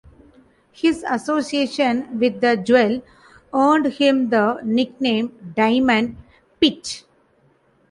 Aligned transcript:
His 0.71 1.05
association 1.07 2.17
with 2.17 2.41
the 2.41 2.57
jewel 2.57 3.03
earned 3.53 3.85
him 3.85 4.29
the 4.31 4.59
nickname 4.63 5.53
"Diamond" 5.55 6.17
Pitt. 6.59 7.03